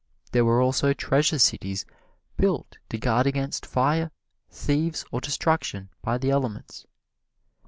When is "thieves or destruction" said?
4.49-5.89